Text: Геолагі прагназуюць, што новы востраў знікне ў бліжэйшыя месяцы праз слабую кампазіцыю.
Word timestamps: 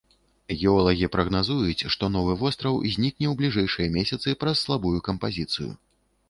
Геолагі 0.59 1.09
прагназуюць, 1.15 1.87
што 1.95 2.09
новы 2.15 2.33
востраў 2.41 2.79
знікне 2.95 3.27
ў 3.33 3.39
бліжэйшыя 3.43 3.93
месяцы 3.99 4.35
праз 4.45 4.65
слабую 4.65 4.97
кампазіцыю. 5.11 5.71